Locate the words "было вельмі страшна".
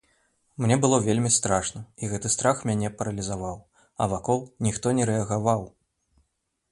0.83-1.81